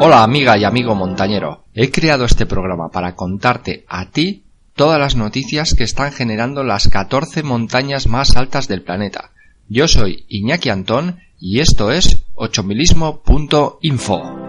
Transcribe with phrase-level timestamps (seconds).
[0.00, 1.64] Hola amiga y amigo montañero.
[1.72, 4.42] He creado este programa para contarte a ti
[4.74, 9.30] todas las noticias que están generando las 14 montañas más altas del planeta.
[9.68, 14.43] Yo soy Iñaki Antón y esto es ochomilismo.info.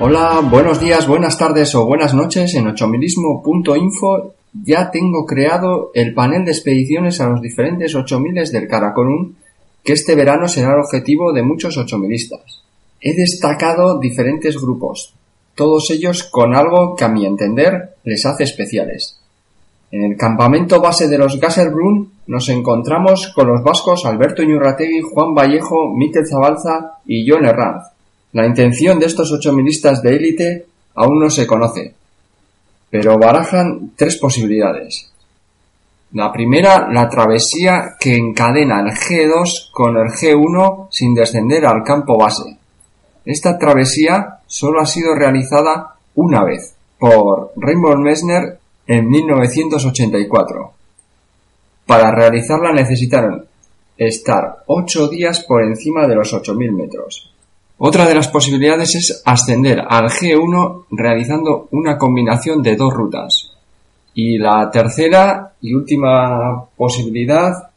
[0.00, 2.56] Hola, buenos días, buenas tardes o buenas noches.
[2.56, 9.34] En ochomilismo.info ya tengo creado el panel de expediciones a los diferentes ochomiles del Karakorum,
[9.84, 12.64] que este verano será el objetivo de muchos ochomilistas.
[13.00, 15.14] He destacado diferentes grupos,
[15.54, 19.20] todos ellos con algo que a mi entender les hace especiales.
[19.92, 25.36] En el campamento base de los Gasserbrunn nos encontramos con los vascos Alberto Iñurrategui, Juan
[25.36, 27.93] Vallejo, Miquel Zabalza y John Herranz
[28.34, 31.94] la intención de estos ocho milistas de élite aún no se conoce,
[32.90, 35.08] pero barajan tres posibilidades.
[36.14, 42.18] La primera, la travesía que encadena el G2 con el G1 sin descender al campo
[42.18, 42.58] base.
[43.24, 50.72] Esta travesía solo ha sido realizada una vez por Raymond Messner en 1984.
[51.86, 53.46] Para realizarla necesitaron
[53.96, 57.33] estar ocho días por encima de los 8.000 metros.
[57.78, 63.52] Otra de las posibilidades es ascender al G1 realizando una combinación de dos rutas.
[64.14, 67.70] Y la tercera y última posibilidad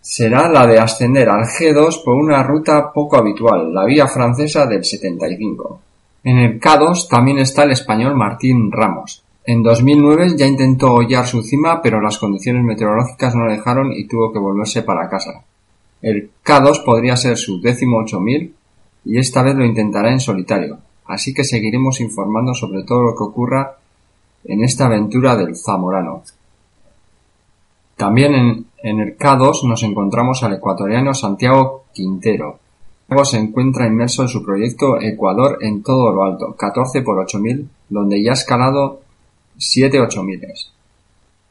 [0.00, 4.82] será la de ascender al G2 por una ruta poco habitual, la vía francesa del
[4.82, 5.80] 75.
[6.24, 9.22] En el K2 también está el español Martín Ramos.
[9.44, 14.06] En 2009 ya intentó hollar su cima, pero las condiciones meteorológicas no le dejaron y
[14.06, 15.44] tuvo que volverse para casa.
[16.00, 18.54] El K2 podría ser su décimo 8000
[19.04, 23.24] y esta vez lo intentará en solitario, así que seguiremos informando sobre todo lo que
[23.24, 23.76] ocurra
[24.44, 26.22] en esta aventura del Zamorano.
[27.96, 32.58] También en, el K2 nos encontramos al ecuatoriano Santiago Quintero.
[33.08, 37.68] Luego se encuentra inmerso en su proyecto Ecuador en todo lo alto, 14 por 8000,
[37.90, 39.02] donde ya ha escalado
[39.56, 40.48] 7 8000.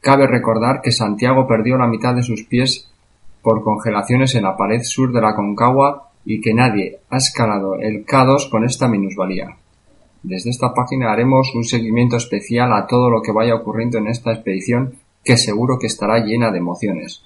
[0.00, 2.88] Cabe recordar que Santiago perdió la mitad de sus pies
[3.40, 8.06] por congelaciones en la pared sur de la Concagua y que nadie ha escalado el
[8.06, 9.56] K2 con esta minusvalía.
[10.22, 14.32] Desde esta página haremos un seguimiento especial a todo lo que vaya ocurriendo en esta
[14.32, 14.94] expedición
[15.24, 17.22] que seguro que estará llena de emociones.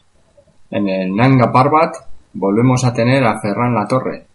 [0.70, 1.96] En el Nanga Parbat
[2.32, 4.26] volvemos a tener a Ferran La Torre,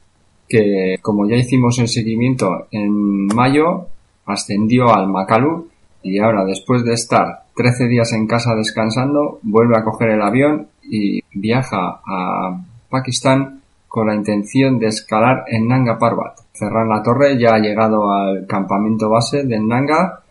[0.48, 3.88] que como ya hicimos el seguimiento en mayo,
[4.26, 5.70] ascendió al Makalu
[6.04, 10.68] y ahora después de estar 13 días en casa descansando, vuelve a coger el avión
[10.84, 13.61] y viaja a Pakistán
[13.92, 16.40] con la intención de escalar en Nanga Parbat.
[16.62, 20.22] La Torre ya ha llegado al campamento base de Nanga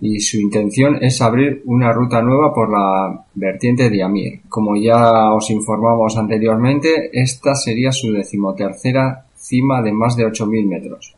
[0.00, 4.40] y su intención es abrir una ruta nueva por la vertiente de Amir.
[4.48, 11.14] Como ya os informamos anteriormente, esta sería su decimotercera cima de más de 8.000 metros.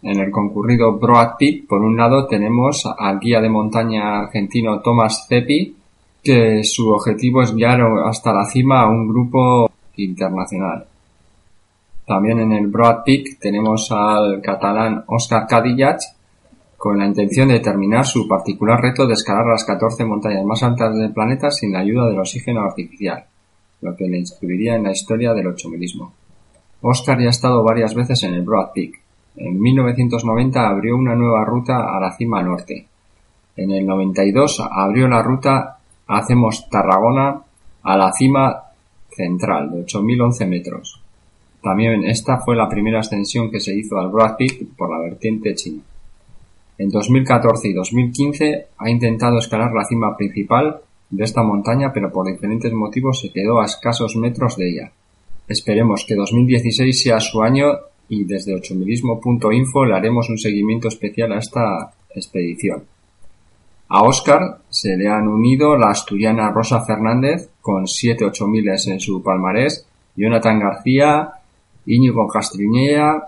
[0.00, 5.26] En el concurrido Broad Peak, por un lado, tenemos al guía de montaña argentino Thomas
[5.28, 5.76] Ceppi,
[6.24, 10.86] que su objetivo es guiar hasta la cima a un grupo internacional.
[12.06, 16.00] También en el Broad Peak tenemos al catalán Oscar Cadillach
[16.76, 20.94] con la intención de terminar su particular reto de escalar las 14 montañas más altas
[20.94, 23.24] del planeta sin la ayuda del oxígeno artificial,
[23.80, 26.12] lo que le inscribiría en la historia del ochomilismo.
[26.82, 29.00] Oscar ya ha estado varias veces en el Broad Peak.
[29.36, 32.86] En 1990 abrió una nueva ruta a la cima norte.
[33.56, 37.42] En el 92 abrió la ruta Hacemos Tarragona
[37.82, 38.65] a la cima
[39.16, 41.00] central de 8.011 metros.
[41.62, 45.54] También esta fue la primera ascensión que se hizo al Broad Peak por la vertiente
[45.54, 45.82] china.
[46.78, 50.80] En 2014 y 2015 ha intentado escalar la cima principal
[51.10, 54.92] de esta montaña, pero por diferentes motivos se quedó a escasos metros de ella.
[55.48, 57.66] Esperemos que 2016 sea su año
[58.08, 62.84] y desde ochomilismo.info le haremos un seguimiento especial a esta expedición.
[63.88, 69.22] A Oscar se le han unido la asturiana Rosa Fernández con 7 miles en su
[69.22, 69.86] palmarés,
[70.16, 71.30] Jonathan García,
[71.86, 73.22] Íñigo Castriñea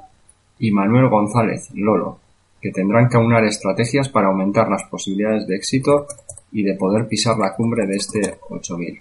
[0.58, 2.18] y Manuel González Lolo,
[2.60, 6.06] que tendrán que aunar estrategias para aumentar las posibilidades de éxito
[6.50, 9.00] y de poder pisar la cumbre de este 8000.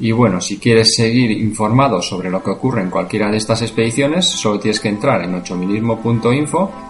[0.00, 4.26] Y bueno, si quieres seguir informado sobre lo que ocurre en cualquiera de estas expediciones,
[4.26, 6.89] solo tienes que entrar en 8000ismo.info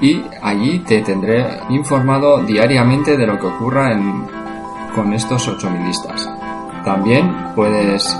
[0.00, 3.98] y allí te tendré informado diariamente de lo que ocurra
[4.94, 6.84] con estos 8000istas.
[6.84, 8.16] También puedes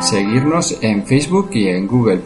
[0.00, 2.22] seguirnos en Facebook y en Google.